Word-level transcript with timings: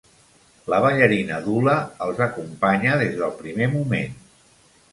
La 0.73 0.79
ballarina 0.85 1.37
d'hula 1.43 1.75
els 2.07 2.23
acompanya 2.27 2.97
des 3.05 3.15
del 3.21 3.37
primer 3.45 3.69
moment. 3.77 4.21